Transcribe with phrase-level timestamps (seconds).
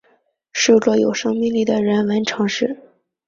[0.51, 2.75] 是个有生命力的人文城市